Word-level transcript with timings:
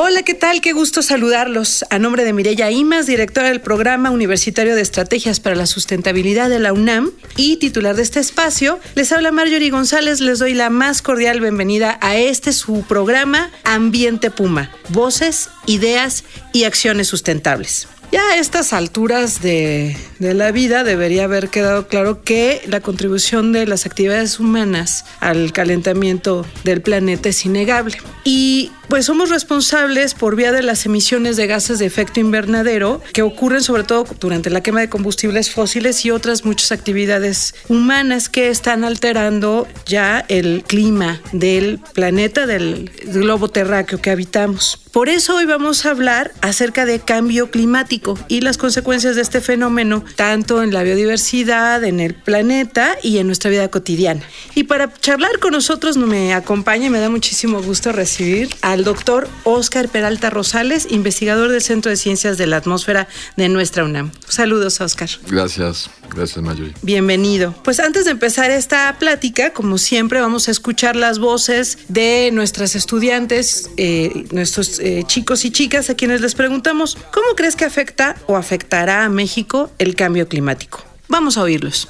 Hola, 0.00 0.22
¿qué 0.22 0.34
tal? 0.34 0.60
Qué 0.60 0.74
gusto 0.74 1.02
saludarlos. 1.02 1.84
A 1.90 1.98
nombre 1.98 2.22
de 2.22 2.32
Mireya 2.32 2.70
Imas, 2.70 3.06
directora 3.06 3.48
del 3.48 3.60
Programa 3.60 4.12
Universitario 4.12 4.76
de 4.76 4.80
Estrategias 4.80 5.40
para 5.40 5.56
la 5.56 5.66
Sustentabilidad 5.66 6.48
de 6.48 6.60
la 6.60 6.72
UNAM 6.72 7.10
y 7.36 7.56
titular 7.56 7.96
de 7.96 8.04
este 8.04 8.20
espacio, 8.20 8.78
les 8.94 9.10
habla 9.10 9.32
Marjorie 9.32 9.70
González. 9.70 10.20
Les 10.20 10.38
doy 10.38 10.54
la 10.54 10.70
más 10.70 11.02
cordial 11.02 11.40
bienvenida 11.40 11.98
a 12.00 12.16
este 12.16 12.52
su 12.52 12.84
programa 12.86 13.50
Ambiente 13.64 14.30
Puma. 14.30 14.70
Voces, 14.90 15.50
ideas 15.66 16.22
y 16.52 16.62
acciones 16.62 17.08
sustentables. 17.08 17.88
Ya 18.12 18.22
a 18.22 18.36
estas 18.36 18.72
alturas 18.72 19.42
de, 19.42 19.96
de, 20.20 20.32
la 20.32 20.52
vida 20.52 20.84
debería 20.84 21.24
haber 21.24 21.48
quedado 21.48 21.88
claro 21.88 22.22
que 22.22 22.62
la 22.68 22.80
contribución 22.80 23.52
de 23.52 23.66
las 23.66 23.84
actividades 23.84 24.38
humanas 24.38 25.04
al 25.18 25.52
calentamiento 25.52 26.46
del 26.62 26.82
planeta 26.82 27.28
es 27.28 27.44
innegable. 27.44 27.98
Y 28.24 28.70
pues 28.88 29.04
somos 29.04 29.28
responsables 29.28 30.14
por 30.14 30.34
vía 30.34 30.50
de 30.50 30.62
las 30.62 30.86
emisiones 30.86 31.36
de 31.36 31.46
gases 31.46 31.78
de 31.78 31.86
efecto 31.86 32.20
invernadero 32.20 33.02
que 33.12 33.22
ocurren 33.22 33.62
sobre 33.62 33.84
todo 33.84 34.06
durante 34.18 34.50
la 34.50 34.62
quema 34.62 34.80
de 34.80 34.88
combustibles 34.88 35.50
fósiles 35.50 36.04
y 36.04 36.10
otras 36.10 36.44
muchas 36.44 36.72
actividades 36.72 37.54
humanas 37.68 38.28
que 38.28 38.48
están 38.48 38.84
alterando 38.84 39.68
ya 39.86 40.24
el 40.28 40.64
clima 40.66 41.20
del 41.32 41.80
planeta, 41.92 42.46
del 42.46 42.90
globo 43.04 43.48
terráqueo 43.48 44.00
que 44.00 44.10
habitamos. 44.10 44.80
Por 44.92 45.10
eso 45.10 45.36
hoy 45.36 45.44
vamos 45.44 45.84
a 45.84 45.90
hablar 45.90 46.32
acerca 46.40 46.86
de 46.86 46.98
cambio 46.98 47.50
climático 47.50 48.18
y 48.26 48.40
las 48.40 48.56
consecuencias 48.56 49.16
de 49.16 49.22
este 49.22 49.40
fenómeno, 49.40 50.02
tanto 50.16 50.62
en 50.62 50.72
la 50.72 50.82
biodiversidad, 50.82 51.84
en 51.84 52.00
el 52.00 52.14
planeta 52.14 52.96
y 53.02 53.18
en 53.18 53.26
nuestra 53.26 53.50
vida 53.50 53.68
cotidiana. 53.68 54.22
Y 54.54 54.64
para 54.64 54.92
charlar 54.94 55.38
con 55.40 55.52
nosotros 55.52 55.96
me 55.98 56.32
acompaña 56.32 56.86
y 56.86 56.90
me 56.90 57.00
da 57.00 57.10
muchísimo 57.10 57.62
gusto 57.62 57.92
recibir 57.92 58.48
al 58.78 58.84
doctor 58.84 59.28
Oscar 59.42 59.88
Peralta 59.88 60.30
Rosales, 60.30 60.86
investigador 60.90 61.50
del 61.50 61.62
Centro 61.62 61.90
de 61.90 61.96
Ciencias 61.96 62.38
de 62.38 62.46
la 62.46 62.58
Atmósfera 62.58 63.08
de 63.36 63.48
nuestra 63.48 63.82
UNAM. 63.82 64.12
Saludos, 64.28 64.80
Oscar. 64.80 65.08
Gracias, 65.28 65.90
gracias, 66.14 66.44
Mayuri. 66.44 66.74
Bienvenido. 66.82 67.56
Pues 67.64 67.80
antes 67.80 68.04
de 68.04 68.12
empezar 68.12 68.52
esta 68.52 68.96
plática, 69.00 69.52
como 69.52 69.78
siempre, 69.78 70.20
vamos 70.20 70.46
a 70.46 70.52
escuchar 70.52 70.94
las 70.94 71.18
voces 71.18 71.78
de 71.88 72.30
nuestras 72.32 72.76
estudiantes, 72.76 73.68
eh, 73.78 74.26
nuestros 74.30 74.78
eh, 74.78 75.02
chicos 75.08 75.44
y 75.44 75.50
chicas, 75.50 75.90
a 75.90 75.96
quienes 75.96 76.20
les 76.20 76.36
preguntamos, 76.36 76.96
¿cómo 77.12 77.34
crees 77.34 77.56
que 77.56 77.64
afecta 77.64 78.14
o 78.28 78.36
afectará 78.36 79.04
a 79.04 79.08
México 79.08 79.72
el 79.78 79.96
cambio 79.96 80.28
climático? 80.28 80.84
Vamos 81.08 81.36
a 81.36 81.42
oírlos. 81.42 81.88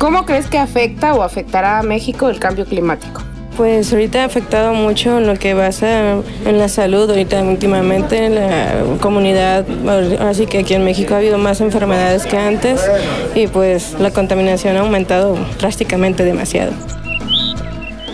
¿Cómo 0.00 0.24
crees 0.24 0.46
que 0.46 0.56
afecta 0.56 1.12
o 1.12 1.22
afectará 1.22 1.78
a 1.78 1.82
México 1.82 2.30
el 2.30 2.40
cambio 2.40 2.64
climático? 2.64 3.20
Pues 3.58 3.92
ahorita 3.92 4.22
ha 4.22 4.24
afectado 4.24 4.72
mucho 4.72 5.18
en 5.18 5.26
lo 5.26 5.34
que 5.34 5.52
basa 5.52 6.12
en 6.46 6.58
la 6.58 6.70
salud, 6.70 7.10
ahorita 7.10 7.42
últimamente 7.42 8.24
en 8.24 8.36
la 8.36 8.96
comunidad, 9.02 9.66
así 10.20 10.46
que 10.46 10.60
aquí 10.60 10.72
en 10.72 10.84
México 10.84 11.12
ha 11.12 11.18
habido 11.18 11.36
más 11.36 11.60
enfermedades 11.60 12.24
que 12.24 12.38
antes 12.38 12.80
y 13.34 13.46
pues 13.48 13.92
la 14.00 14.10
contaminación 14.10 14.78
ha 14.78 14.80
aumentado 14.80 15.36
drásticamente 15.58 16.24
demasiado. 16.24 16.72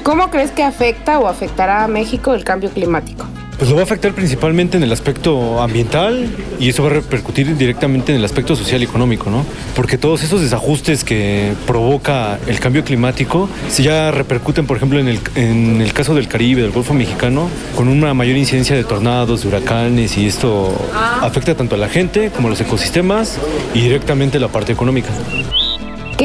¿Cómo 0.02 0.28
crees 0.30 0.50
que 0.50 0.64
afecta 0.64 1.20
o 1.20 1.28
afectará 1.28 1.84
a 1.84 1.88
México 1.88 2.34
el 2.34 2.42
cambio 2.42 2.70
climático? 2.70 3.26
Pues 3.58 3.70
lo 3.70 3.76
va 3.76 3.82
a 3.82 3.84
afectar 3.84 4.12
principalmente 4.12 4.76
en 4.76 4.82
el 4.82 4.92
aspecto 4.92 5.62
ambiental 5.62 6.28
y 6.60 6.68
eso 6.68 6.82
va 6.82 6.90
a 6.90 6.92
repercutir 6.94 7.56
directamente 7.56 8.12
en 8.12 8.18
el 8.18 8.24
aspecto 8.24 8.54
social 8.54 8.82
y 8.82 8.84
económico, 8.84 9.30
¿no? 9.30 9.46
Porque 9.74 9.96
todos 9.96 10.22
esos 10.22 10.42
desajustes 10.42 11.04
que 11.04 11.54
provoca 11.66 12.38
el 12.46 12.60
cambio 12.60 12.84
climático, 12.84 13.48
si 13.70 13.84
ya 13.84 14.10
repercuten, 14.10 14.66
por 14.66 14.76
ejemplo, 14.76 14.98
en 14.98 15.08
el, 15.08 15.20
en 15.36 15.80
el 15.80 15.94
caso 15.94 16.14
del 16.14 16.28
Caribe, 16.28 16.60
del 16.60 16.70
Golfo 16.70 16.92
Mexicano, 16.92 17.48
con 17.74 17.88
una 17.88 18.12
mayor 18.12 18.36
incidencia 18.36 18.76
de 18.76 18.84
tornados, 18.84 19.42
de 19.42 19.48
huracanes 19.48 20.18
y 20.18 20.26
esto 20.26 20.76
afecta 21.22 21.54
tanto 21.54 21.76
a 21.76 21.78
la 21.78 21.88
gente 21.88 22.30
como 22.30 22.48
a 22.48 22.50
los 22.50 22.60
ecosistemas 22.60 23.38
y 23.72 23.80
directamente 23.80 24.38
la 24.38 24.48
parte 24.48 24.72
económica. 24.72 25.08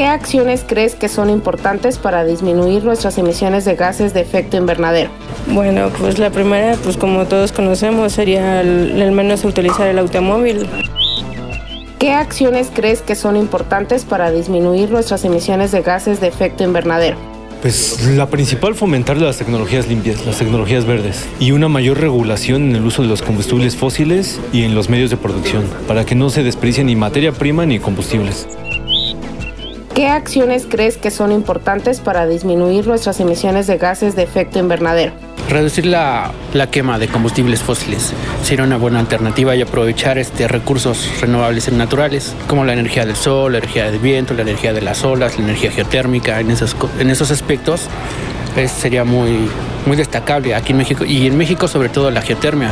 ¿Qué 0.01 0.07
acciones 0.07 0.65
crees 0.67 0.95
que 0.95 1.07
son 1.07 1.29
importantes 1.29 1.99
para 1.99 2.25
disminuir 2.25 2.83
nuestras 2.83 3.19
emisiones 3.19 3.65
de 3.65 3.75
gases 3.75 4.15
de 4.15 4.21
efecto 4.21 4.57
invernadero? 4.57 5.11
Bueno, 5.45 5.91
pues 5.99 6.17
la 6.17 6.31
primera, 6.31 6.75
pues 6.83 6.97
como 6.97 7.25
todos 7.25 7.51
conocemos, 7.51 8.11
sería 8.11 8.61
el, 8.61 8.99
el 8.99 9.11
menos 9.11 9.45
utilizar 9.45 9.87
el 9.87 9.99
automóvil. 9.99 10.65
¿Qué 11.99 12.13
acciones 12.13 12.71
crees 12.73 13.03
que 13.03 13.13
son 13.13 13.37
importantes 13.37 14.03
para 14.03 14.31
disminuir 14.31 14.89
nuestras 14.89 15.23
emisiones 15.23 15.71
de 15.71 15.83
gases 15.83 16.19
de 16.19 16.29
efecto 16.29 16.63
invernadero? 16.63 17.17
Pues 17.61 18.03
la 18.15 18.25
principal 18.25 18.73
fomentar 18.73 19.17
las 19.17 19.37
tecnologías 19.37 19.87
limpias, 19.87 20.25
las 20.25 20.39
tecnologías 20.39 20.83
verdes 20.83 21.27
y 21.39 21.51
una 21.51 21.67
mayor 21.67 22.01
regulación 22.01 22.71
en 22.71 22.75
el 22.75 22.85
uso 22.87 23.03
de 23.03 23.07
los 23.07 23.21
combustibles 23.21 23.75
fósiles 23.75 24.39
y 24.51 24.63
en 24.63 24.73
los 24.73 24.89
medios 24.89 25.11
de 25.11 25.17
producción, 25.17 25.63
para 25.87 26.07
que 26.07 26.15
no 26.15 26.31
se 26.31 26.41
desperdicie 26.41 26.83
ni 26.83 26.95
materia 26.95 27.33
prima 27.33 27.67
ni 27.67 27.77
combustibles. 27.77 28.47
¿Qué 30.01 30.07
acciones 30.07 30.65
crees 30.67 30.97
que 30.97 31.11
son 31.11 31.31
importantes 31.31 31.99
para 31.99 32.25
disminuir 32.25 32.87
nuestras 32.87 33.19
emisiones 33.19 33.67
de 33.67 33.77
gases 33.77 34.15
de 34.15 34.23
efecto 34.23 34.57
invernadero? 34.57 35.13
Reducir 35.47 35.85
la, 35.85 36.31
la, 36.55 36.71
quema 36.71 36.97
de 36.97 37.07
combustibles 37.07 37.61
fósiles 37.61 38.11
sería 38.41 38.65
una 38.65 38.77
buena 38.77 38.99
alternativa 38.99 39.55
y 39.55 39.61
aprovechar 39.61 40.17
este, 40.17 40.47
recursos 40.47 41.07
renovables 41.21 41.67
y 41.67 41.71
naturales, 41.73 42.33
como 42.47 42.65
la 42.65 42.73
energía 42.73 43.05
del 43.05 43.15
sol, 43.15 43.51
la 43.51 43.59
energía 43.59 43.91
del 43.91 43.99
viento, 43.99 44.33
la 44.33 44.41
energía 44.41 44.73
de 44.73 44.81
las 44.81 45.03
olas, 45.03 45.37
la 45.37 45.43
energía 45.43 45.69
geotérmica. 45.69 46.39
En 46.39 46.49
esos, 46.49 46.75
en 46.97 47.11
esos 47.11 47.29
aspectos 47.29 47.81
pues, 48.55 48.71
sería 48.71 49.03
muy, 49.03 49.51
muy 49.85 49.97
destacable 49.97 50.55
aquí 50.55 50.71
en 50.71 50.79
México 50.79 51.05
y 51.05 51.27
en 51.27 51.37
México 51.37 51.67
sobre 51.67 51.89
todo 51.89 52.09
la 52.09 52.23
geotermia. 52.23 52.71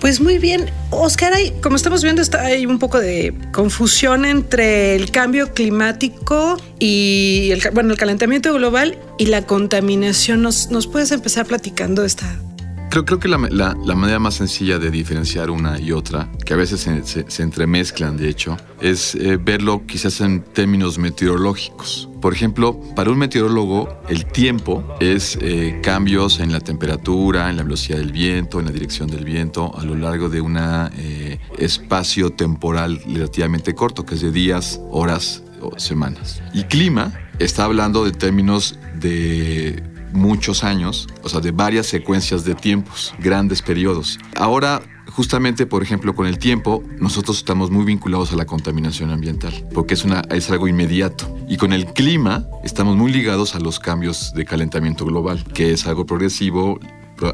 Pues 0.00 0.20
muy 0.20 0.38
bien, 0.38 0.70
Oscar, 0.90 1.32
hay, 1.32 1.50
como 1.60 1.74
estamos 1.74 2.02
viendo, 2.02 2.22
está, 2.22 2.42
hay 2.42 2.66
un 2.66 2.78
poco 2.78 3.00
de 3.00 3.34
confusión 3.52 4.24
entre 4.24 4.94
el 4.94 5.10
cambio 5.10 5.52
climático 5.52 6.56
y 6.78 7.50
el, 7.50 7.62
bueno, 7.72 7.90
el 7.90 7.98
calentamiento 7.98 8.54
global 8.54 8.96
y 9.18 9.26
la 9.26 9.42
contaminación. 9.42 10.42
¿Nos, 10.42 10.70
nos 10.70 10.86
puedes 10.86 11.10
empezar 11.10 11.46
platicando 11.46 12.04
esta, 12.04 12.38
Creo, 12.90 13.04
que 13.18 13.28
la, 13.28 13.36
manera 13.94 14.18
más 14.18 14.34
sencilla 14.34 14.78
de 14.78 14.90
diferenciar 14.90 15.50
una 15.50 15.78
y 15.78 15.92
otra, 15.92 16.28
que 16.44 16.54
a 16.54 16.56
veces 16.56 16.88
se 17.28 17.42
entremezclan 17.42 18.16
de 18.16 18.28
hecho, 18.28 18.56
es 18.80 19.14
eh, 19.14 19.36
verlo 19.36 19.84
quizás 19.86 20.20
en 20.20 20.42
términos 20.42 20.98
meteorológicos. 20.98 22.08
Por 22.20 22.32
ejemplo, 22.32 22.80
para 22.96 23.10
un 23.10 23.18
meteorólogo 23.18 23.88
el 24.08 24.24
tiempo 24.26 24.84
es 25.00 25.38
eh, 25.40 25.80
cambios 25.82 26.40
en 26.40 26.50
la 26.50 26.60
temperatura, 26.60 27.50
en 27.50 27.58
la 27.58 27.62
velocidad 27.62 27.98
del 27.98 28.10
viento, 28.10 28.58
en 28.58 28.66
la 28.66 28.72
dirección 28.72 29.08
del 29.08 29.24
viento 29.24 29.76
a 29.78 29.84
lo 29.84 29.94
largo 29.94 30.28
de 30.28 30.40
un 30.40 30.58
eh, 30.58 31.38
espacio 31.58 32.30
temporal 32.30 33.00
relativamente 33.06 33.74
corto, 33.74 34.04
que 34.04 34.14
es 34.14 34.22
de 34.22 34.32
días, 34.32 34.80
horas 34.90 35.42
o 35.60 35.78
semanas. 35.78 36.42
Y 36.54 36.64
clima 36.64 37.12
está 37.38 37.64
hablando 37.64 38.04
de 38.04 38.12
términos 38.12 38.78
de 38.98 39.82
muchos 40.12 40.64
años, 40.64 41.08
o 41.22 41.28
sea, 41.28 41.40
de 41.40 41.50
varias 41.50 41.86
secuencias 41.86 42.44
de 42.44 42.54
tiempos, 42.54 43.14
grandes 43.18 43.62
periodos. 43.62 44.18
Ahora, 44.36 44.82
justamente, 45.10 45.66
por 45.66 45.82
ejemplo, 45.82 46.14
con 46.14 46.26
el 46.26 46.38
tiempo, 46.38 46.82
nosotros 46.98 47.38
estamos 47.38 47.70
muy 47.70 47.84
vinculados 47.84 48.32
a 48.32 48.36
la 48.36 48.46
contaminación 48.46 49.10
ambiental, 49.10 49.66
porque 49.72 49.94
es, 49.94 50.04
una, 50.04 50.22
es 50.30 50.50
algo 50.50 50.68
inmediato. 50.68 51.36
Y 51.48 51.56
con 51.56 51.72
el 51.72 51.86
clima, 51.86 52.46
estamos 52.64 52.96
muy 52.96 53.12
ligados 53.12 53.54
a 53.54 53.60
los 53.60 53.78
cambios 53.78 54.32
de 54.34 54.44
calentamiento 54.44 55.04
global, 55.04 55.44
que 55.54 55.72
es 55.72 55.86
algo 55.86 56.06
progresivo, 56.06 56.78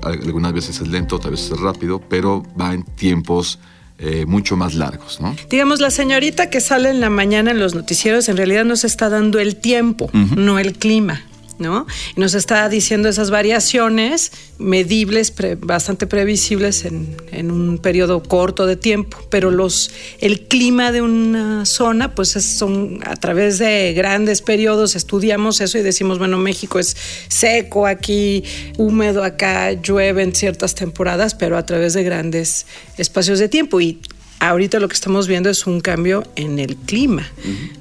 algunas 0.02 0.52
veces 0.52 0.80
es 0.80 0.88
lento, 0.88 1.16
otras 1.16 1.32
veces 1.32 1.52
es 1.52 1.60
rápido, 1.60 2.00
pero 2.08 2.42
va 2.58 2.72
en 2.72 2.84
tiempos 2.84 3.58
eh, 3.98 4.24
mucho 4.26 4.56
más 4.56 4.74
largos, 4.74 5.20
¿no? 5.20 5.36
Digamos, 5.48 5.80
la 5.80 5.90
señorita 5.90 6.50
que 6.50 6.60
sale 6.60 6.90
en 6.90 7.00
la 7.00 7.10
mañana 7.10 7.52
en 7.52 7.60
los 7.60 7.74
noticieros 7.74 8.28
en 8.28 8.36
realidad 8.36 8.64
nos 8.64 8.84
está 8.84 9.08
dando 9.08 9.38
el 9.38 9.56
tiempo, 9.56 10.06
uh 10.06 10.16
-huh. 10.16 10.36
no 10.36 10.58
el 10.58 10.72
clima. 10.72 11.22
¿No? 11.58 11.86
Y 12.16 12.20
nos 12.20 12.34
está 12.34 12.68
diciendo 12.68 13.08
esas 13.08 13.30
variaciones 13.30 14.32
medibles, 14.58 15.32
bastante 15.58 16.06
previsibles 16.06 16.84
en, 16.84 17.16
en, 17.32 17.50
un 17.50 17.78
periodo 17.78 18.22
corto 18.22 18.66
de 18.66 18.76
tiempo, 18.76 19.18
pero 19.30 19.50
los, 19.50 19.90
el 20.20 20.42
clima 20.46 20.92
de 20.92 21.02
una 21.02 21.66
zona, 21.66 22.14
pues 22.14 22.30
son 22.30 23.00
a 23.04 23.16
través 23.16 23.58
de 23.58 23.92
grandes 23.94 24.42
periodos, 24.42 24.96
estudiamos 24.96 25.60
eso 25.60 25.78
y 25.78 25.82
decimos, 25.82 26.18
bueno, 26.18 26.38
México 26.38 26.78
es 26.78 26.96
seco 27.28 27.86
aquí, 27.86 28.44
húmedo 28.76 29.24
acá, 29.24 29.72
llueve 29.72 30.22
en 30.22 30.34
ciertas 30.34 30.74
temporadas, 30.74 31.34
pero 31.34 31.56
a 31.56 31.66
través 31.66 31.94
de 31.94 32.02
grandes 32.02 32.66
espacios 32.96 33.38
de 33.38 33.48
tiempo. 33.48 33.80
Y 33.80 34.00
ahorita 34.40 34.78
lo 34.80 34.88
que 34.88 34.94
estamos 34.94 35.26
viendo 35.26 35.50
es 35.50 35.66
un 35.66 35.80
cambio 35.80 36.24
en 36.36 36.58
el 36.58 36.76
clima, 36.76 37.26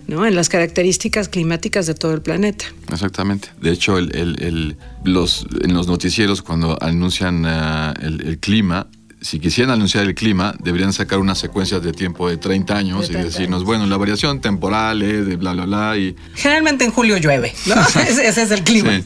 ¿no? 0.07 0.25
en 0.25 0.35
las 0.35 0.49
características 0.49 1.29
climáticas 1.29 1.85
de 1.85 1.93
todo 1.93 2.13
el 2.13 2.21
planeta. 2.21 2.65
Exactamente. 2.91 3.49
De 3.61 3.71
hecho, 3.71 3.99
los, 3.99 5.47
en 5.61 5.73
los 5.73 5.87
noticieros 5.87 6.41
cuando 6.41 6.77
anuncian 6.81 7.45
eh, 7.45 7.93
el 8.01 8.39
clima, 8.39 8.87
si 9.23 9.39
quisieran 9.39 9.73
anunciar 9.73 10.03
el 10.03 10.15
clima, 10.15 10.53
deberían 10.59 10.91
sacar 10.91 11.19
unas 11.19 11.39
secuencias 11.39 11.81
de 11.81 11.93
tiempo 11.93 12.29
de 12.29 12.35
30 12.37 12.75
años 12.75 13.09
y 13.09 13.13
decirnos, 13.13 13.63
bueno, 13.63 13.85
la 13.85 13.95
variación 13.95 14.41
temporal 14.41 15.01
es 15.01 15.25
de 15.25 15.37
bla, 15.37 15.53
bla, 15.53 15.65
bla. 15.65 15.97
Y... 15.97 16.15
Generalmente 16.35 16.83
en 16.83 16.91
julio 16.91 17.17
llueve, 17.17 17.53
¿no? 17.65 17.75
ese, 18.01 18.27
es 18.27 18.51
el 18.51 18.63
clima. 18.63 19.01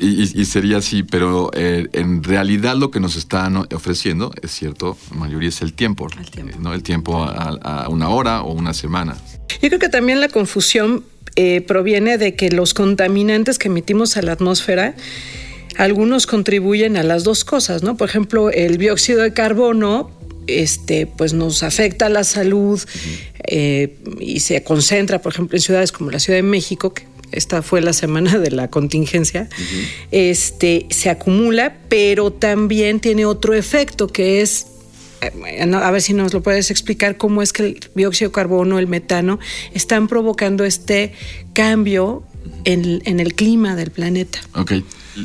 Y, 0.00 0.44
sería 0.44 0.78
así, 0.78 1.04
pero 1.04 1.50
eh, 1.54 1.86
en 1.92 2.24
realidad 2.24 2.74
lo 2.76 2.90
que 2.90 2.98
nos 2.98 3.14
están 3.16 3.56
ofreciendo, 3.56 4.32
es 4.42 4.50
cierto, 4.50 4.98
la 5.10 5.16
mayoría 5.18 5.48
es 5.48 5.62
el 5.62 5.72
tiempo, 5.72 6.08
el 6.18 6.30
tiempo, 6.30 6.58
¿no? 6.58 6.74
El 6.74 6.82
tiempo 6.82 7.22
a, 7.22 7.88
una 7.88 8.08
hora 8.08 8.42
o 8.42 8.52
una 8.52 8.74
semana. 8.74 9.16
Yo 9.62 9.68
creo 9.68 9.78
que 9.78 9.88
también 9.88 10.20
la 10.20 10.28
confusión 10.28 11.04
eh, 11.36 11.60
proviene 11.60 12.18
de 12.18 12.34
que 12.34 12.50
los 12.50 12.74
contaminantes 12.74 13.58
que 13.58 13.68
emitimos 13.68 14.16
a 14.16 14.22
la 14.22 14.32
atmósfera 14.32 14.96
algunos 15.78 16.26
contribuyen 16.26 16.96
a 16.96 17.02
las 17.02 17.24
dos 17.24 17.44
cosas, 17.44 17.82
¿no? 17.82 17.96
Por 17.96 18.08
ejemplo, 18.08 18.50
el 18.50 18.78
dióxido 18.78 19.22
de 19.22 19.32
carbono 19.32 20.10
este, 20.48 21.06
pues 21.06 21.34
nos 21.34 21.62
afecta 21.62 22.06
a 22.06 22.08
la 22.08 22.24
salud 22.24 22.82
eh, 23.46 23.96
y 24.18 24.40
se 24.40 24.62
concentra, 24.64 25.22
por 25.22 25.32
ejemplo, 25.32 25.56
en 25.56 25.62
ciudades 25.62 25.92
como 25.92 26.10
la 26.10 26.18
Ciudad 26.18 26.38
de 26.38 26.42
México, 26.42 26.92
que 26.92 27.06
esta 27.30 27.62
fue 27.62 27.80
la 27.80 27.92
semana 27.92 28.38
de 28.38 28.50
la 28.50 28.68
contingencia, 28.68 29.48
este, 30.10 30.86
se 30.90 31.10
acumula, 31.10 31.76
pero 31.88 32.32
también 32.32 32.98
tiene 32.98 33.24
otro 33.24 33.54
efecto 33.54 34.08
que 34.08 34.40
es 34.40 34.66
eh, 35.20 35.70
a 35.72 35.90
ver 35.90 36.02
si 36.02 36.12
nos 36.12 36.32
lo 36.32 36.42
puedes 36.42 36.70
explicar 36.70 37.16
cómo 37.16 37.42
es 37.42 37.52
que 37.52 37.62
el 37.62 37.80
dióxido 37.94 38.30
de 38.30 38.34
carbono, 38.34 38.78
el 38.78 38.86
metano, 38.86 39.38
están 39.74 40.08
provocando 40.08 40.64
este 40.64 41.12
cambio 41.52 42.24
en, 42.64 43.02
en 43.04 43.20
el 43.20 43.34
clima 43.34 43.76
del 43.76 43.90
planeta. 43.90 44.40
Ok. 44.54 44.72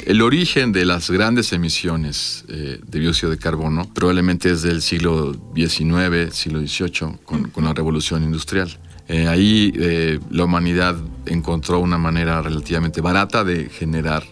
El 0.06 0.22
origen 0.22 0.72
de 0.72 0.86
las 0.86 1.10
grandes 1.12 1.54
emisiones 1.54 2.46
eh, 2.48 2.80
de 2.86 3.00
dióxido 3.00 3.30
de 3.30 3.38
carbono 3.38 3.88
probablemente 3.94 4.52
es 4.52 4.64
del 4.64 4.82
siglo 4.82 5.34
XIX, 5.56 6.34
siglo 6.34 6.60
XVIII, 6.66 7.20
con, 7.26 7.52
la 7.64 7.74
revolución 7.74 8.24
industrial. 8.24 8.76
Eh, 9.08 9.28
ahí 9.28 9.72
eh, 9.76 10.20
la 10.32 10.46
humanidad 10.46 10.96
encontró 11.26 11.80
una 11.80 11.98
manera 11.98 12.42
relativamente 12.42 13.02
barata 13.02 13.44
de 13.44 13.70
generar 13.70 14.24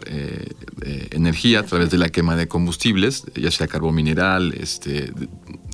energía 1.11 1.59
a 1.59 1.63
través 1.63 1.91
de 1.91 1.97
la 1.97 2.09
quema 2.09 2.35
de 2.35 2.47
combustibles, 2.47 3.23
ya 3.35 3.51
sea 3.51 3.67
carbón 3.67 3.95
mineral, 3.95 4.53
este, 4.59 5.11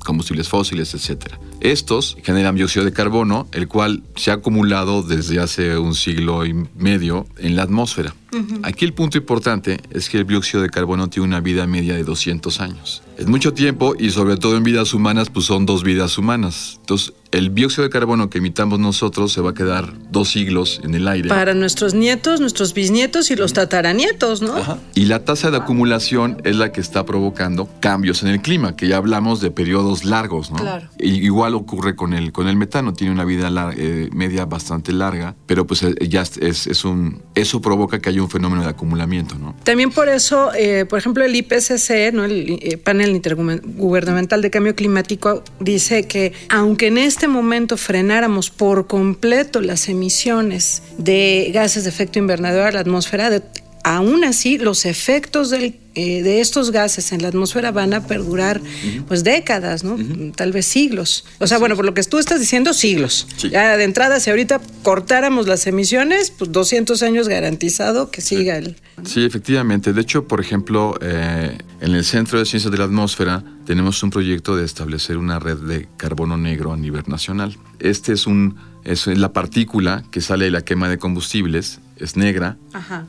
combustibles 0.08 0.48
fósiles, 0.48 0.94
etc. 0.94 1.34
Estos 1.60 2.16
generan 2.22 2.54
dióxido 2.54 2.82
de 2.86 2.94
carbono, 2.94 3.46
el 3.52 3.68
cual 3.68 4.02
se 4.16 4.30
ha 4.30 4.34
acumulado 4.34 5.02
desde 5.02 5.38
hace 5.38 5.76
un 5.76 5.94
siglo 5.94 6.46
y 6.46 6.54
medio 6.76 7.26
en 7.36 7.56
la 7.56 7.64
atmósfera. 7.64 8.14
Aquí 8.62 8.86
el 8.86 8.94
punto 8.94 9.18
importante 9.18 9.80
es 9.90 10.08
que 10.08 10.18
el 10.18 10.26
dióxido 10.26 10.62
de 10.62 10.70
carbono 10.70 11.08
tiene 11.08 11.26
una 11.28 11.40
vida 11.40 11.66
media 11.66 11.94
de 11.94 12.04
200 12.04 12.60
años. 12.60 13.02
Es 13.18 13.26
mucho 13.26 13.52
tiempo 13.52 13.94
y 13.98 14.10
sobre 14.10 14.38
todo 14.38 14.56
en 14.56 14.62
vidas 14.62 14.94
humanas, 14.94 15.28
pues 15.28 15.44
son 15.44 15.66
dos 15.66 15.82
vidas 15.82 16.16
humanas. 16.16 16.76
Entonces, 16.80 17.12
el 17.30 17.54
dióxido 17.54 17.84
de 17.84 17.90
carbono 17.90 18.30
que 18.30 18.38
emitamos 18.38 18.78
nosotros 18.78 19.32
se 19.32 19.40
va 19.40 19.50
a 19.50 19.54
quedar 19.54 19.92
dos 20.10 20.30
siglos 20.30 20.80
en 20.82 20.94
el 20.94 21.06
aire. 21.08 21.28
Para 21.28 21.54
nuestros 21.54 21.94
nietos, 21.94 22.40
nuestros 22.40 22.74
bisnietos 22.74 23.30
y 23.30 23.36
los 23.36 23.52
tataranietos, 23.52 24.42
¿no? 24.42 24.54
Y 24.94 25.06
la 25.06 25.24
tasa 25.24 25.50
de 25.50 25.58
acumulación 25.58 26.40
es 26.44 26.56
la 26.56 26.72
que 26.72 26.80
está 26.80 27.04
provocando 27.04 27.68
cambios 27.80 28.22
en 28.22 28.28
el 28.28 28.40
clima, 28.40 28.76
que 28.76 28.88
ya 28.88 28.96
hablamos 28.96 29.40
de 29.40 29.50
periodos 29.50 30.04
largos, 30.04 30.50
¿no? 30.50 30.58
Claro. 30.58 30.88
igual 30.98 31.54
ocurre 31.54 31.96
con 31.96 32.14
el, 32.14 32.32
con 32.32 32.48
el 32.48 32.56
metano, 32.56 32.92
tiene 32.92 33.12
una 33.12 33.24
vida 33.24 33.50
eh, 33.76 34.08
media 34.12 34.44
bastante 34.44 34.92
larga, 34.92 35.34
pero 35.46 35.66
pues 35.66 35.82
eh, 35.82 35.94
ya 36.08 36.22
es, 36.22 36.66
es, 36.66 36.84
un, 36.84 37.22
eso 37.34 37.60
provoca 37.60 37.98
que 38.00 38.08
haya 38.08 38.22
un 38.22 38.30
fenómeno 38.30 38.62
de 38.62 38.68
acumulamiento, 38.68 39.36
¿no? 39.36 39.54
También 39.64 39.90
por 39.90 40.08
eso, 40.08 40.50
eh, 40.54 40.86
por 40.86 40.98
ejemplo, 40.98 41.24
el 41.24 41.34
IPCC, 41.34 42.12
¿no? 42.12 42.24
el 42.24 42.80
panel 42.82 43.10
intergubernamental 43.10 44.40
de 44.42 44.50
cambio 44.50 44.74
climático, 44.74 45.42
dice 45.60 46.06
que 46.06 46.32
aunque 46.48 46.88
en 46.88 46.98
este 46.98 47.17
momento 47.26 47.76
frenáramos 47.76 48.50
por 48.50 48.86
completo 48.86 49.60
las 49.60 49.88
emisiones 49.88 50.82
de 50.98 51.50
gases 51.52 51.84
de 51.84 51.90
efecto 51.90 52.18
invernadero 52.18 52.66
a 52.66 52.70
la 52.70 52.80
atmósfera, 52.80 53.30
de, 53.30 53.42
aún 53.82 54.24
así 54.24 54.58
los 54.58 54.84
efectos 54.84 55.50
del 55.50 55.74
eh, 55.98 56.22
de 56.22 56.40
estos 56.40 56.70
gases 56.70 57.10
en 57.10 57.22
la 57.22 57.28
atmósfera 57.28 57.72
van 57.72 57.92
a 57.92 58.06
perdurar 58.06 58.60
pues 59.08 59.24
décadas, 59.24 59.82
¿no? 59.82 59.98
Tal 60.36 60.52
vez 60.52 60.66
siglos. 60.66 61.24
O 61.40 61.48
sea, 61.48 61.58
bueno, 61.58 61.74
por 61.74 61.84
lo 61.84 61.92
que 61.92 62.04
tú 62.04 62.18
estás 62.18 62.38
diciendo, 62.38 62.72
siglos. 62.72 63.26
Ya 63.50 63.76
de 63.76 63.82
entrada, 63.82 64.20
si 64.20 64.30
ahorita 64.30 64.60
cortáramos 64.84 65.48
las 65.48 65.66
emisiones, 65.66 66.30
pues 66.30 66.52
200 66.52 67.02
años 67.02 67.26
garantizado 67.26 68.12
que 68.12 68.20
siga 68.20 68.58
el... 68.58 68.76
Sí, 69.04 69.24
efectivamente. 69.24 69.92
De 69.92 70.00
hecho, 70.00 70.28
por 70.28 70.40
ejemplo, 70.40 70.96
eh, 71.00 71.58
en 71.80 71.94
el 71.96 72.04
Centro 72.04 72.38
de 72.38 72.44
Ciencias 72.44 72.70
de 72.70 72.78
la 72.78 72.84
Atmósfera 72.84 73.42
tenemos 73.66 74.00
un 74.04 74.10
proyecto 74.10 74.54
de 74.54 74.64
establecer 74.64 75.16
una 75.16 75.40
red 75.40 75.58
de 75.58 75.88
carbono 75.96 76.36
negro 76.36 76.72
a 76.72 76.76
nivel 76.76 77.02
nacional. 77.08 77.58
Este 77.80 78.12
es 78.12 78.28
un 78.28 78.56
es 78.84 79.06
la 79.08 79.32
partícula 79.32 80.04
que 80.10 80.20
sale 80.20 80.46
de 80.46 80.50
la 80.50 80.62
quema 80.62 80.88
de 80.88 80.98
combustibles, 80.98 81.80
es 81.96 82.16
negra, 82.16 82.56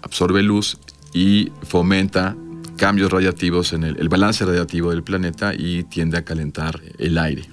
absorbe 0.01 0.43
luz 0.43 0.77
y 1.13 1.51
fomenta 1.63 2.35
cambios 2.79 3.11
radiativos 3.11 3.73
en 3.73 3.83
el, 3.83 4.09
balance 4.09 4.45
radiativo 4.45 4.91
del 4.91 5.03
planeta 5.03 5.53
y 5.53 5.83
tiende 5.83 6.17
a 6.17 6.23
calentar 6.23 6.81
el 6.97 7.17
aire. 7.17 7.43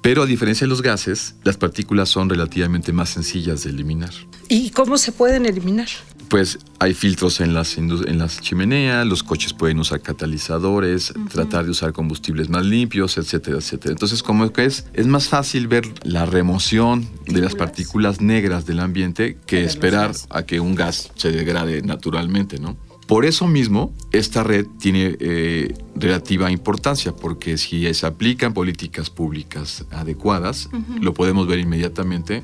Pero 0.00 0.22
a 0.22 0.26
diferencia 0.26 0.66
de 0.66 0.68
los 0.68 0.82
gases, 0.82 1.34
las 1.42 1.56
partículas 1.56 2.08
son 2.08 2.28
relativamente 2.30 2.92
más 2.92 3.10
sencillas 3.10 3.64
de 3.64 3.70
eliminar. 3.70 4.10
¿Y 4.48 4.70
cómo 4.70 4.98
se 4.98 5.12
pueden 5.12 5.46
eliminar? 5.46 5.88
Pues 6.28 6.58
hay 6.78 6.94
filtros 6.94 7.40
en 7.40 7.54
las, 7.54 7.76
en 7.76 8.18
las 8.18 8.40
chimeneas, 8.40 9.06
los 9.06 9.22
coches 9.22 9.52
pueden 9.52 9.78
usar 9.80 10.00
catalizadores, 10.00 11.12
tratar 11.30 11.64
de 11.64 11.72
usar 11.72 11.92
combustibles 11.92 12.48
más 12.48 12.64
limpios, 12.64 13.18
etcétera, 13.18 13.58
etcétera. 13.58 13.92
Entonces, 13.92 14.22
como 14.22 14.50
que 14.52 14.64
es, 14.64 14.86
es 14.94 15.06
más 15.06 15.28
fácil 15.28 15.68
ver 15.68 15.84
la 16.04 16.24
remoción 16.24 17.08
de 17.26 17.40
las 17.40 17.54
partículas 17.54 18.20
negras 18.20 18.64
del 18.64 18.80
ambiente 18.80 19.36
que 19.46 19.64
esperar 19.64 20.12
a 20.30 20.44
que 20.44 20.58
un 20.60 20.74
gas 20.74 21.10
se 21.16 21.32
degrade 21.32 21.82
naturalmente, 21.82 22.58
¿no? 22.58 22.76
Por 23.12 23.26
eso 23.26 23.46
mismo, 23.46 23.92
esta 24.10 24.42
red 24.42 24.64
tiene 24.80 25.18
eh, 25.20 25.74
relativa 25.94 26.50
importancia, 26.50 27.14
porque 27.14 27.58
si 27.58 27.92
se 27.92 28.06
aplican 28.06 28.54
políticas 28.54 29.10
públicas 29.10 29.84
adecuadas, 29.90 30.70
lo 30.98 31.12
podemos 31.12 31.46
ver 31.46 31.58
inmediatamente 31.58 32.42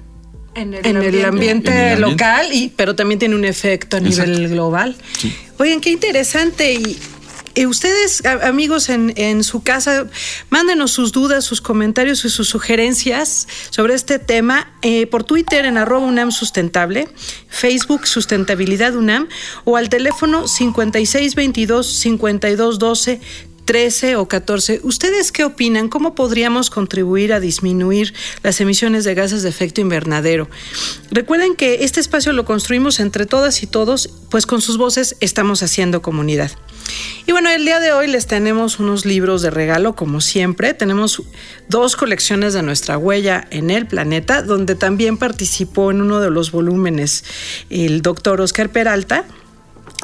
en 0.54 0.74
el, 0.74 1.24
ambiente, 1.24 1.96
local, 1.98 2.48
y, 2.52 2.68
pero 2.76 2.94
también 2.94 3.18
tiene 3.18 3.34
un 3.34 3.46
efecto 3.46 3.96
a 3.96 4.00
nivel 4.00 4.50
global. 4.50 4.94
Oigan, 5.58 5.80
qué 5.80 5.90
interesante. 5.90 6.74
Y 6.74 6.98
eh, 7.62 7.66
ustedes, 7.66 8.24
amigos, 8.24 8.88
en, 8.88 9.42
su 9.42 9.62
casa, 9.62 10.06
mándenos 10.50 10.92
sus 10.92 11.10
dudas, 11.12 11.44
sus 11.44 11.60
comentarios 11.60 12.24
y 12.24 12.30
sus 12.30 12.48
sugerencias 12.48 13.48
sobre 13.70 13.94
este 13.94 14.18
tema 14.18 14.72
eh, 14.82 15.06
por 15.06 15.24
Twitter 15.24 15.64
en 15.64 15.76
arroba 15.76 16.06
UNAM 16.06 16.30
Sustentable, 16.30 17.08
Facebook 17.48 18.06
Sustentabilidad 18.06 18.94
UNAM 18.94 19.28
o 19.64 19.76
al 19.76 19.88
teléfono 19.88 20.44
5622-5212 20.44 23.18
13 23.68 24.16
o 24.16 24.28
14. 24.28 24.80
¿Ustedes 24.82 25.30
qué 25.30 25.44
opinan? 25.44 25.88
¿Cómo 25.88 26.14
podríamos 26.14 26.70
contribuir 26.70 27.34
a 27.34 27.40
disminuir 27.40 28.14
las 28.42 28.62
emisiones 28.62 29.04
de 29.04 29.14
gases 29.14 29.42
de 29.42 29.50
efecto 29.50 29.82
invernadero? 29.82 30.48
Recuerden 31.10 31.54
que 31.54 31.84
este 31.84 32.00
espacio 32.00 32.32
lo 32.32 32.46
construimos 32.46 32.98
entre 32.98 33.26
todas 33.26 33.62
y 33.62 33.66
todos, 33.66 34.08
pues 34.30 34.46
con 34.46 34.62
sus 34.62 34.78
voces 34.78 35.16
estamos 35.20 35.62
haciendo 35.62 36.00
comunidad. 36.00 36.50
Y 37.26 37.32
bueno, 37.32 37.50
el 37.50 37.64
día 37.64 37.80
de 37.80 37.92
hoy 37.92 38.06
les 38.06 38.26
tenemos 38.26 38.78
unos 38.78 39.04
libros 39.04 39.42
de 39.42 39.50
regalo, 39.50 39.94
como 39.94 40.20
siempre. 40.20 40.74
Tenemos 40.74 41.22
dos 41.68 41.96
colecciones 41.96 42.54
de 42.54 42.62
nuestra 42.62 42.96
huella 42.98 43.46
en 43.50 43.70
el 43.70 43.86
planeta, 43.86 44.42
donde 44.42 44.74
también 44.74 45.16
participó 45.16 45.90
en 45.90 46.00
uno 46.00 46.20
de 46.20 46.30
los 46.30 46.52
volúmenes 46.52 47.24
el 47.70 48.02
doctor 48.02 48.40
Oscar 48.40 48.70
Peralta. 48.70 49.24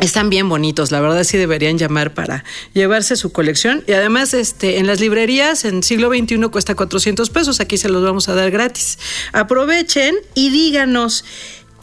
Están 0.01 0.29
bien 0.29 0.49
bonitos, 0.49 0.91
la 0.91 1.01
verdad 1.01 1.23
sí 1.23 1.39
deberían 1.39 1.79
llamar 1.79 2.15
para 2.15 2.45
llevarse 2.73 3.15
su 3.15 3.31
colección. 3.31 3.85
Y 3.87 3.93
además, 3.93 4.35
este, 4.35 4.79
en 4.79 4.89
las 4.89 5.01
librerías 5.01 5.65
en 5.65 5.85
siglo 5.85 6.09
XXI 6.09 6.41
cuesta 6.51 6.75
400 6.75 7.31
pesos, 7.31 7.61
aquí 7.61 7.79
se 7.79 7.89
los 7.89 8.03
vamos 8.03 8.29
a 8.29 8.35
dar 8.35 8.51
gratis. 8.51 8.99
Aprovechen 9.33 10.17
y 10.35 10.51
díganos 10.51 11.25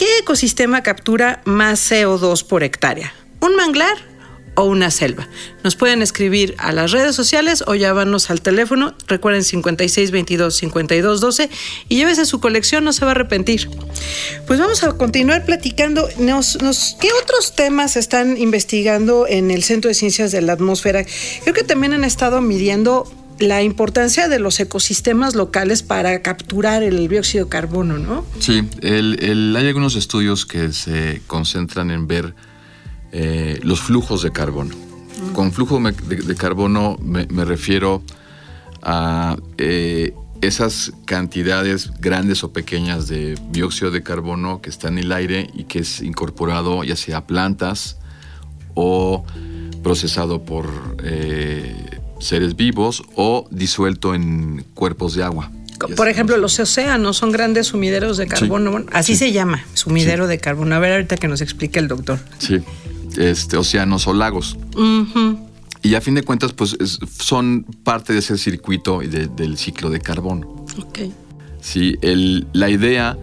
¿Qué 0.02 0.18
ecosistema 0.18 0.82
captura 0.82 1.44
más 1.46 1.92
CO2 1.92 2.44
por 2.48 2.64
hectárea? 2.64 3.14
¿Un 3.40 3.56
manglar 3.56 4.11
o 4.56 4.64
una 4.66 4.92
selva. 4.92 5.28
Nos 5.64 5.76
pueden 5.76 6.02
escribir 6.02 6.56
a 6.58 6.72
las 6.72 6.92
redes 6.92 7.16
sociales 7.16 7.64
o 7.68 7.76
llamarnos 7.76 8.30
al 8.30 8.42
teléfono. 8.42 8.94
Recuerden 9.08 9.44
56 9.44 10.12
22 10.12 10.56
52 10.56 11.22
12 11.22 11.50
y 11.90 11.96
llévese 11.98 12.26
su 12.26 12.40
colección, 12.40 12.84
no 12.84 12.94
se 12.94 13.06
va 13.06 13.12
a 13.12 13.16
arrepentir. 13.16 13.70
Pues 14.48 14.60
vamos 14.60 14.84
a 14.84 14.94
continuar 14.94 15.46
platicando. 15.46 16.08
¿Qué 16.08 17.10
otros 17.24 17.56
temas 17.56 17.96
están 17.96 18.38
investigando 18.38 19.28
en 19.28 19.52
el 19.52 19.64
Centro 19.64 19.90
de 19.90 19.96
Ciencias 19.96 20.32
de 20.32 20.42
la 20.42 20.54
Atmósfera? 20.54 21.06
Creo 21.44 21.54
que 21.54 21.64
también 21.64 21.94
han 21.94 22.04
estado 22.04 22.42
midiendo 22.42 23.12
la 23.40 23.64
importancia 23.64 24.28
de 24.28 24.38
los 24.38 24.60
ecosistemas 24.60 25.34
locales 25.34 25.82
para 25.82 26.22
capturar 26.22 26.84
el 26.84 27.08
dióxido 27.08 27.46
de 27.46 27.50
carbono, 27.50 27.98
¿no? 27.98 28.24
Sí, 28.40 28.62
hay 28.84 29.68
algunos 29.68 29.96
estudios 29.96 30.46
que 30.46 30.72
se 30.74 31.22
concentran 31.26 31.90
en 31.90 32.06
ver 32.08 32.36
eh, 33.12 33.60
los 33.64 33.82
flujos 33.82 34.24
de 34.24 34.32
carbono. 34.32 34.76
Con 35.34 35.52
flujo 35.52 35.80
de, 35.80 36.16
de 36.16 36.36
carbono 36.36 36.98
me, 37.02 37.28
me, 37.28 37.46
refiero 37.46 38.02
a 38.82 39.38
eh, 39.58 40.14
esas 40.42 40.92
cantidades 41.06 41.92
grandes 42.00 42.44
o 42.44 42.52
pequeñas 42.52 43.08
de 43.08 43.38
dióxido 43.52 43.92
de 43.92 44.02
carbono 44.02 44.62
que 44.62 44.70
está 44.70 44.88
en 44.88 44.98
el 44.98 45.12
aire 45.12 45.50
y 45.54 45.66
que 45.66 45.80
es 45.80 46.02
incorporado 46.02 46.84
ya 46.84 46.96
sea 46.96 47.18
a 47.18 47.28
plantas 47.28 47.98
o 48.74 49.24
procesado 49.84 50.44
por 50.44 50.68
eh, 51.04 51.76
seres 52.20 52.56
vivos 52.56 53.04
o 53.16 53.48
disuelto 53.52 54.16
en 54.16 54.66
cuerpos 54.74 55.14
de 55.16 55.24
agua. 55.24 55.52
Por 55.96 56.08
ejemplo, 56.08 56.38
los 56.38 56.60
océanos 56.60 57.18
son 57.18 57.32
grandes 57.32 57.68
sumideros 57.68 58.18
de 58.18 58.28
carbono. 58.28 58.70
Sí, 58.70 58.72
bueno, 58.72 58.90
así 58.94 59.14
sí. 59.14 59.26
se 59.26 59.32
llama, 59.32 59.66
sumidero 59.74 60.26
sí. 60.26 60.30
de 60.30 60.38
carbono. 60.38 60.76
A 60.76 60.80
ver, 60.80 60.94
ahorita 60.94 61.18
que 61.18 61.28
nos 61.28 61.42
explique 61.42 61.80
el 61.80 61.88
doctor. 61.88 62.20
Sí, 62.38 62.62
este, 63.18 63.58
océanos 63.58 64.08
o 64.08 64.14
lagos. 64.14 64.58
Uh 64.76 64.80
-huh. 64.80 65.48
Y 65.84 65.96
a 65.96 66.02
fin 66.02 66.14
de 66.14 66.24
cuentas, 66.24 66.54
pues 66.54 66.78
es, 66.80 67.00
son 67.20 67.66
parte 67.84 68.14
de 68.14 68.20
ese 68.20 68.38
circuito 68.38 69.02
y 69.02 69.08
de, 69.08 69.28
del 69.28 69.58
ciclo 69.58 69.90
de 69.90 70.00
carbono. 70.00 70.66
Okay. 70.88 71.12
Sí, 71.60 71.98
el, 72.02 72.48
la 72.54 72.70
idea 72.70 73.18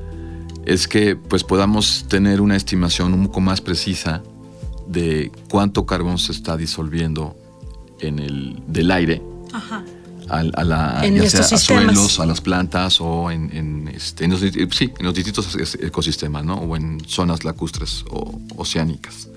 es 0.66 0.88
que 0.88 1.16
pues 1.16 1.44
podamos 1.44 2.06
tener 2.08 2.40
una 2.40 2.56
estimación 2.56 3.14
un 3.14 3.26
poco 3.26 3.40
más 3.40 3.60
precisa 3.60 4.22
de 4.88 5.30
cuánto 5.48 5.86
carbón 5.86 6.18
se 6.18 6.32
está 6.32 6.56
disolviendo 6.56 7.36
en 8.00 8.18
el 8.18 8.60
del 8.66 8.90
aire. 8.90 9.22
Ajá. 9.52 9.84
A, 10.28 10.40
a, 10.40 10.64
la, 10.64 11.00
en 11.06 11.16
ya 11.16 11.30
sea 11.30 11.40
a 11.40 11.58
suelos, 11.58 12.20
a 12.20 12.26
las 12.26 12.42
plantas 12.42 13.00
o 13.00 13.30
en, 13.30 13.50
en, 13.56 13.88
este, 13.88 14.24
en, 14.24 14.32
los, 14.32 14.40
sí, 14.40 14.92
en 14.98 15.06
los 15.06 15.14
distintos 15.14 15.56
ecosistemas, 15.80 16.44
¿no? 16.44 16.56
O 16.56 16.76
en 16.76 17.00
zonas 17.06 17.44
lacustres 17.44 18.04
o 18.10 18.38
oceánicas. 18.56 19.28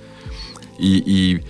Y, 0.82 1.04
y, 1.06 1.42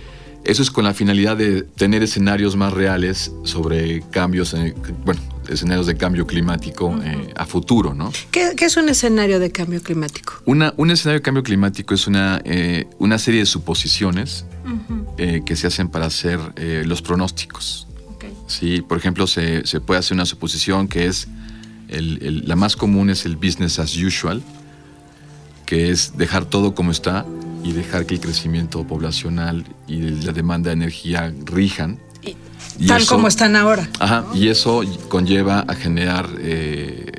eso 0.44 0.62
es 0.62 0.70
con 0.72 0.84
la 0.84 0.92
finalidad 0.92 1.36
de 1.36 1.62
tener 1.62 2.02
escenarios 2.02 2.56
más 2.56 2.72
reales 2.72 3.32
sobre 3.44 4.00
cambios, 4.10 4.54
en, 4.54 4.74
bueno, 5.04 5.20
escenarios 5.48 5.86
de 5.86 5.96
cambio 5.96 6.26
climático 6.26 6.98
eh, 7.04 7.32
a 7.36 7.46
futuro, 7.46 7.94
¿no? 7.94 8.10
¿Qué, 8.32 8.54
¿Qué, 8.56 8.64
es 8.64 8.76
un 8.76 8.88
escenario 8.88 9.38
de 9.38 9.52
cambio 9.52 9.80
climático? 9.80 10.34
Una, 10.44 10.74
un 10.76 10.90
escenario 10.90 11.20
de 11.20 11.22
cambio 11.22 11.42
climático 11.44 11.94
es 11.94 12.08
una, 12.08 12.40
eh, 12.44 12.86
una 12.98 13.18
serie 13.18 13.40
de 13.40 13.46
suposiciones 13.46 14.44
uh 14.64 14.68
-huh. 14.68 15.04
eh, 15.18 15.42
que 15.46 15.54
se 15.54 15.68
hacen 15.68 15.88
para 15.88 16.06
hacer 16.06 16.40
los 16.86 17.02
pronósticos. 17.02 17.86
Okay. 18.16 18.32
Sí, 18.48 18.82
por 18.82 18.98
ejemplo, 18.98 19.28
se, 19.28 19.64
se, 19.64 19.80
puede 19.80 20.00
hacer 20.00 20.16
una 20.16 20.26
suposición 20.26 20.88
que 20.88 21.06
es, 21.06 21.28
el, 21.88 22.18
el, 22.22 22.48
la 22.48 22.56
más 22.56 22.74
común 22.74 23.10
es 23.10 23.26
el 23.26 23.36
business 23.36 23.78
as 23.78 23.96
usual, 23.96 24.42
que 25.66 25.90
es 25.90 26.16
dejar 26.16 26.46
todo 26.46 26.74
como 26.74 26.90
está 26.90 27.24
y 27.62 27.72
dejar 27.72 28.06
que 28.06 28.14
el 28.14 28.20
crecimiento 28.20 28.84
poblacional 28.84 29.64
y 29.86 29.98
la 30.00 30.32
demanda 30.32 30.70
de 30.70 30.74
energía 30.74 31.32
rijan. 31.44 31.98
Y, 32.22 32.36
y 32.78 32.86
tal 32.86 33.02
eso, 33.02 33.14
como 33.14 33.28
están 33.28 33.56
ahora. 33.56 33.88
Ajá, 33.98 34.24
¿no? 34.28 34.34
y 34.34 34.48
eso 34.48 34.82
conlleva 35.08 35.60
a 35.60 35.74
generar, 35.74 36.28
eh, 36.38 37.10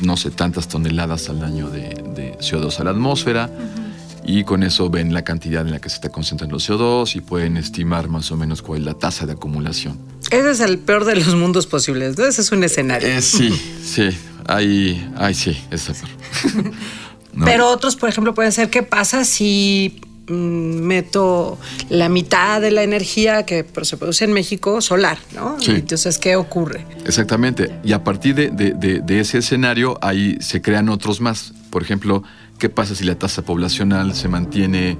no 0.00 0.16
sé, 0.16 0.30
tantas 0.30 0.68
toneladas 0.68 1.28
al 1.28 1.42
año 1.44 1.68
de, 1.70 1.88
de 2.14 2.36
CO2 2.38 2.78
a 2.80 2.84
la 2.84 2.90
atmósfera. 2.90 3.50
Uh 3.52 3.60
-huh. 3.78 3.82
Y 4.24 4.44
con 4.44 4.62
eso 4.62 4.88
ven 4.88 5.12
la 5.12 5.22
cantidad 5.22 5.62
en 5.62 5.72
la 5.72 5.80
que 5.80 5.88
se 5.88 5.96
está 5.96 6.10
concentrando 6.10 6.56
el 6.56 6.62
CO2 6.62 7.16
y 7.16 7.20
pueden 7.20 7.56
estimar 7.56 8.08
más 8.08 8.30
o 8.30 8.36
menos 8.36 8.62
cuál 8.62 8.80
es 8.80 8.84
la 8.86 8.94
tasa 8.94 9.26
de 9.26 9.32
acumulación. 9.32 9.98
Ese 10.30 10.50
es 10.52 10.60
el 10.60 10.78
peor 10.78 11.04
de 11.04 11.16
los 11.16 11.34
mundos 11.34 11.66
posibles, 11.66 12.16
¿no? 12.16 12.24
Ese 12.24 12.40
es 12.40 12.52
un 12.52 12.62
escenario. 12.62 13.08
Eh, 13.08 13.20
sí, 13.20 13.50
sí, 13.84 14.10
ahí, 14.46 15.10
ahí 15.16 15.34
sí, 15.34 15.56
es 15.70 15.88
el 15.88 15.96
peor. 15.96 16.72
No. 17.32 17.44
Pero 17.44 17.68
otros, 17.68 17.96
por 17.96 18.08
ejemplo, 18.08 18.34
pueden 18.34 18.52
ser 18.52 18.68
qué 18.70 18.82
pasa 18.82 19.24
si 19.24 20.00
mm, 20.28 20.32
meto 20.34 21.58
la 21.88 22.08
mitad 22.08 22.60
de 22.60 22.70
la 22.70 22.82
energía 22.82 23.44
que 23.46 23.66
se 23.82 23.96
produce 23.96 24.24
en 24.24 24.32
México 24.32 24.80
solar, 24.80 25.18
¿no? 25.34 25.58
Sí. 25.60 25.72
Entonces, 25.72 26.18
¿qué 26.18 26.36
ocurre? 26.36 26.84
Exactamente. 27.06 27.70
Y 27.84 27.92
a 27.92 28.04
partir 28.04 28.34
de, 28.34 28.50
de, 28.50 28.72
de, 28.72 29.00
de, 29.00 29.20
ese 29.20 29.38
escenario, 29.38 29.98
ahí 30.02 30.36
se 30.40 30.60
crean 30.60 30.88
otros 30.88 31.20
más. 31.20 31.54
Por 31.70 31.82
ejemplo, 31.82 32.22
¿qué 32.58 32.68
pasa 32.68 32.94
si 32.94 33.04
la 33.04 33.14
tasa 33.14 33.42
poblacional 33.42 34.14
se 34.14 34.28
mantiene 34.28 34.98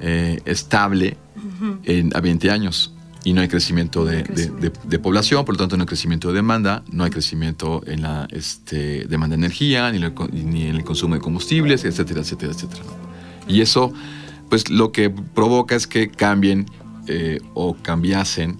eh, 0.00 0.40
estable 0.44 1.16
uh 1.36 1.64
-huh. 1.64 1.78
en, 1.84 2.16
a 2.16 2.20
20 2.20 2.50
años? 2.50 2.92
Y 3.24 3.32
no 3.32 3.40
hay 3.42 3.48
crecimiento 3.48 4.04
de, 4.04 4.22
de, 4.22 4.46
de, 4.46 4.72
de, 4.82 4.98
población, 4.98 5.44
por 5.44 5.54
lo 5.54 5.58
tanto 5.58 5.76
no 5.76 5.82
hay 5.82 5.86
crecimiento 5.86 6.28
de 6.28 6.34
demanda, 6.34 6.82
no 6.90 7.04
hay 7.04 7.10
crecimiento 7.10 7.82
en 7.86 8.02
la 8.02 8.26
este, 8.30 9.06
demanda 9.06 9.36
de 9.36 9.40
energía, 9.40 9.90
ni, 9.92 9.98
la, 9.98 10.12
ni, 10.32 10.64
en 10.64 10.76
el 10.76 10.84
consumo 10.84 11.14
de 11.14 11.20
combustibles, 11.20 11.84
etcétera, 11.84 12.20
etcétera, 12.20 12.52
etcétera. 12.52 12.82
Y 13.46 13.60
eso, 13.60 13.92
pues 14.48 14.70
lo 14.70 14.92
que 14.92 15.10
provoca 15.10 15.76
es 15.76 15.86
que 15.86 16.08
cambien 16.08 16.66
eh, 17.06 17.40
o 17.54 17.74
cambiasen 17.74 18.58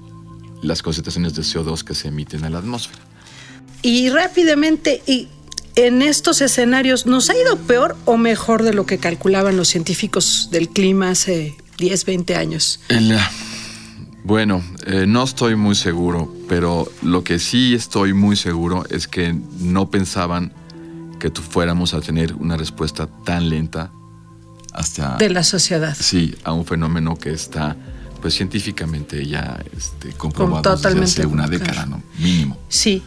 las 0.62 0.82
concentraciones 0.82 1.34
de 1.34 1.42
CO2 1.42 1.82
que 1.82 1.94
se 1.94 2.08
emiten 2.08 2.44
a 2.44 2.50
la 2.50 2.58
atmósfera. 2.58 3.00
Y 3.82 4.10
rápidamente, 4.10 5.02
y 5.06 5.28
en 5.74 6.02
estos 6.02 6.42
escenarios, 6.42 7.06
¿nos 7.06 7.30
ha 7.30 7.34
ido 7.34 7.56
peor 7.56 7.96
o 8.04 8.18
mejor 8.18 8.62
de 8.62 8.74
lo 8.74 8.84
que 8.84 8.98
calculaban 8.98 9.56
los 9.56 9.68
científicos 9.68 10.48
del 10.50 10.68
clima 10.68 11.10
hace 11.10 11.56
10, 11.78 12.04
20 12.04 12.36
años? 12.36 12.80
El, 12.88 13.16
bueno, 14.24 14.62
eh, 14.86 15.06
no 15.06 15.22
estoy 15.22 15.56
muy 15.56 15.74
seguro, 15.74 16.32
pero 16.48 16.90
lo 17.02 17.24
que 17.24 17.38
sí 17.38 17.74
estoy 17.74 18.12
muy 18.12 18.36
seguro 18.36 18.84
es 18.90 19.08
que 19.08 19.34
no 19.58 19.90
pensaban 19.90 20.52
que 21.18 21.30
fuéramos 21.30 21.94
a 21.94 22.00
tener 22.00 22.34
una 22.34 22.56
respuesta 22.56 23.06
tan 23.24 23.48
lenta 23.48 23.92
hasta... 24.72 25.16
De 25.16 25.30
la 25.30 25.42
sociedad. 25.42 25.96
Sí, 25.98 26.34
a 26.44 26.52
un 26.52 26.64
fenómeno 26.64 27.16
que 27.16 27.32
está 27.32 27.76
pues 28.20 28.34
científicamente 28.34 29.26
ya 29.26 29.62
este, 29.76 30.10
comprobado 30.12 30.76
desde 30.76 31.02
hace 31.02 31.26
una 31.26 31.48
década, 31.48 31.86
¿no? 31.86 32.02
Mínimo. 32.18 32.58
Sí, 32.68 33.02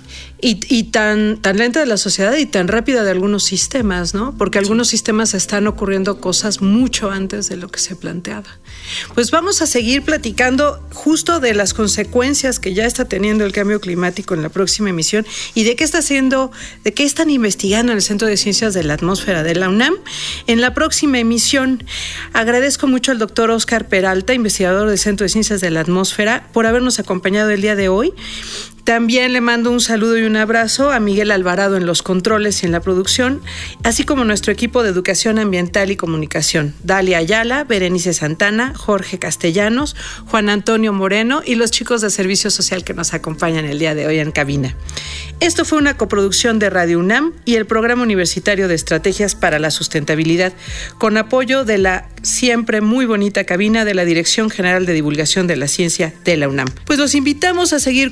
y, 0.45 0.83
tan, 0.85 1.37
tan 1.37 1.57
lenta 1.57 1.79
de 1.79 1.85
la 1.85 1.95
sociedad 1.95 2.35
y 2.35 2.45
tan 2.45 2.67
rápida 2.67 3.05
de 3.05 3.11
algunos 3.11 3.45
sistemas, 3.45 4.13
¿no? 4.13 4.35
Porque 4.37 4.59
algunos 4.59 4.89
sistemas 4.89 5.33
están 5.33 5.67
ocurriendo 5.67 6.19
cosas 6.19 6.61
mucho 6.61 7.11
antes 7.11 7.47
de 7.47 7.55
lo 7.55 7.69
que 7.69 7.79
se 7.79 7.95
planteaba. 7.95 8.49
Pues 9.13 9.31
vamos 9.31 9.61
a 9.61 9.67
seguir 9.67 10.01
platicando 10.01 10.85
justo 10.91 11.39
de 11.39 11.53
las 11.53 11.73
consecuencias 11.73 12.59
que 12.59 12.73
ya 12.73 12.85
está 12.85 13.05
teniendo 13.05 13.45
el 13.45 13.53
cambio 13.53 13.79
climático 13.79 14.33
en 14.33 14.41
la 14.41 14.49
próxima 14.49 14.89
emisión 14.89 15.25
y 15.55 15.63
de 15.63 15.77
qué 15.77 15.85
está 15.85 15.99
haciendo, 15.99 16.51
de 16.83 16.93
qué 16.93 17.05
están 17.05 17.29
investigando 17.29 17.93
en 17.93 17.99
el 17.99 18.03
Centro 18.03 18.27
de 18.27 18.35
Ciencias 18.35 18.73
de 18.73 18.83
la 18.83 18.95
Atmósfera 18.95 19.43
de 19.43 19.55
la 19.55 19.69
UNAM 19.69 19.95
en 20.47 20.59
la 20.59 20.73
próxima 20.73 21.19
emisión. 21.19 21.85
Agradezco 22.33 22.87
mucho 22.87 23.11
al 23.11 23.19
doctor 23.19 23.49
Oscar 23.49 23.87
Peralta, 23.87 24.33
investigador 24.33 24.89
del 24.89 24.99
Centro 24.99 25.23
de 25.23 25.29
Ciencias 25.29 25.61
de 25.61 25.71
la 25.71 25.79
Atmósfera, 25.79 26.49
por 26.51 26.65
habernos 26.65 26.99
acompañado 26.99 27.49
el 27.49 27.61
día 27.61 27.77
de 27.77 27.87
hoy. 27.87 28.13
También 28.83 29.31
le 29.31 29.39
mando 29.39 29.71
un 29.71 29.79
saludo 29.79 30.17
y 30.17 30.23
un 30.23 30.35
abrazo 30.35 30.91
a 30.91 30.99
Miguel 30.99 31.31
Alvarado 31.31 31.77
en 31.77 31.85
los 31.85 32.03
controles 32.03 32.61
y 32.61 32.65
en 32.65 32.73
la 32.73 32.81
producción, 32.81 33.41
así 33.83 34.03
como 34.03 34.25
nuestro 34.25 34.51
equipo 34.51 34.83
de 34.83 34.89
educación 34.89 35.39
ambiental 35.39 35.89
y 35.89 35.95
comunicación, 35.95 36.73
Dalia 36.83 37.19
Ayala, 37.19 37.63
Berenice 37.63 38.13
Santana, 38.13 38.73
Jorge 38.75 39.19
Castellanos, 39.19 39.95
Juan 40.25 40.49
Antonio 40.49 40.91
Moreno 40.91 41.41
y 41.45 41.55
los 41.55 41.71
chicos 41.71 42.01
de 42.01 42.09
Servicio 42.09 42.51
Social 42.51 42.83
que 42.83 42.93
nos 42.93 43.13
acompañan 43.13 43.63
el 43.63 43.79
día 43.79 43.95
de 43.95 44.05
hoy 44.05 44.19
en 44.19 44.33
cabina. 44.33 44.75
Esto 45.39 45.63
fue 45.63 45.77
una 45.77 45.95
coproducción 45.95 46.59
de 46.59 46.69
Radio 46.69 46.99
UNAM 46.99 47.33
y 47.45 47.55
el 47.55 47.65
Programa 47.65 48.03
Universitario 48.03 48.67
de 48.67 48.75
Estrategias 48.75 49.33
para 49.35 49.59
la 49.59 49.71
Sustentabilidad, 49.71 50.51
con 50.97 51.17
apoyo 51.17 51.63
de 51.63 51.77
la 51.77 52.09
siempre 52.21 52.81
muy 52.81 53.05
bonita 53.05 53.43
cabina 53.45 53.85
de 53.85 53.93
la 53.93 54.05
Dirección 54.05 54.49
General 54.49 54.85
de 54.85 54.93
Divulgación 54.93 55.47
de 55.47 55.57
la 55.57 55.67
Ciencia 55.67 56.13
de 56.23 56.37
la 56.37 56.47
UNAM. 56.47 56.69
Pues 56.85 56.99
los 56.99 57.15
invitamos 57.15 57.73
a 57.73 57.79
seguir 57.79 58.11